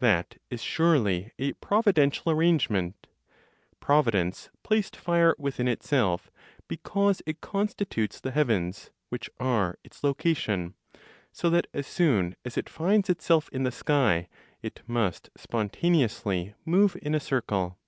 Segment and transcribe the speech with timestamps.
[0.00, 3.06] That is surely a providential arrangement.
[3.80, 6.30] Providence placed fire within itself
[6.68, 10.74] (because it constitutes the heavens, which are its location);
[11.32, 14.28] so that, as soon as it finds itself in the sky
[14.60, 17.78] it must spontaneously move in a circle.